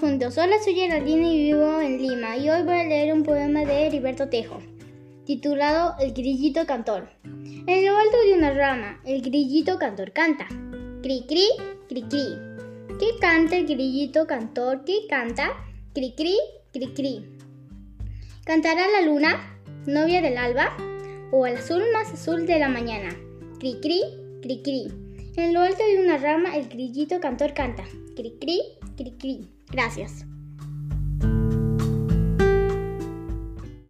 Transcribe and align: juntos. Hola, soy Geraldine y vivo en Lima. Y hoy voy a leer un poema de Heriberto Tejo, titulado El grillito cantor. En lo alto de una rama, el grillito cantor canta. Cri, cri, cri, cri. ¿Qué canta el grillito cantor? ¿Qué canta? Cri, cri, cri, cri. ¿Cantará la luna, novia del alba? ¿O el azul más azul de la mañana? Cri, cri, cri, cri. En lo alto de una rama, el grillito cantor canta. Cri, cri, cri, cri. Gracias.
juntos. 0.00 0.36
Hola, 0.36 0.56
soy 0.64 0.74
Geraldine 0.74 1.32
y 1.32 1.38
vivo 1.44 1.80
en 1.80 2.02
Lima. 2.02 2.36
Y 2.36 2.50
hoy 2.50 2.64
voy 2.64 2.74
a 2.74 2.82
leer 2.82 3.14
un 3.14 3.22
poema 3.22 3.60
de 3.60 3.86
Heriberto 3.86 4.28
Tejo, 4.28 4.58
titulado 5.24 5.94
El 6.00 6.12
grillito 6.12 6.66
cantor. 6.66 7.08
En 7.22 7.86
lo 7.86 7.96
alto 7.96 8.16
de 8.26 8.34
una 8.34 8.52
rama, 8.52 9.00
el 9.04 9.22
grillito 9.22 9.78
cantor 9.78 10.10
canta. 10.12 10.48
Cri, 11.02 11.24
cri, 11.28 11.46
cri, 11.88 12.02
cri. 12.02 12.36
¿Qué 12.98 13.10
canta 13.20 13.56
el 13.58 13.66
grillito 13.66 14.26
cantor? 14.26 14.84
¿Qué 14.84 15.06
canta? 15.08 15.52
Cri, 15.94 16.12
cri, 16.16 16.34
cri, 16.72 16.88
cri. 16.92 17.24
¿Cantará 18.44 18.82
la 18.88 19.06
luna, 19.06 19.56
novia 19.86 20.20
del 20.20 20.36
alba? 20.36 20.76
¿O 21.30 21.46
el 21.46 21.58
azul 21.58 21.84
más 21.92 22.12
azul 22.12 22.44
de 22.44 22.58
la 22.58 22.68
mañana? 22.68 23.10
Cri, 23.60 23.78
cri, 23.80 24.02
cri, 24.42 24.62
cri. 24.64 24.88
En 25.36 25.54
lo 25.54 25.60
alto 25.60 25.84
de 25.84 26.02
una 26.02 26.18
rama, 26.18 26.56
el 26.56 26.68
grillito 26.68 27.20
cantor 27.20 27.54
canta. 27.54 27.84
Cri, 28.16 28.36
cri, 28.40 28.60
cri, 28.96 29.12
cri. 29.12 29.48
Gracias. 29.70 30.26